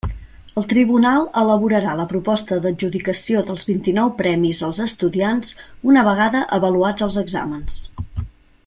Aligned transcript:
El 0.59 0.63
tribunal 0.69 1.27
elaborarà 1.41 1.91
la 1.99 2.05
proposta 2.13 2.57
d'adjudicació 2.63 3.43
dels 3.51 3.67
vint-i-nou 3.69 4.11
premis 4.23 4.63
als 4.69 4.81
estudiants 4.87 5.55
una 5.93 6.07
vegada 6.11 6.43
avaluats 6.61 7.09
els 7.09 7.21
exàmens. 7.27 7.79